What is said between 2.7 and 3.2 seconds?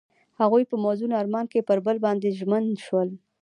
شول.